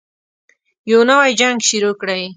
[0.89, 2.23] يو نـوی جـنګ شروع كړئ.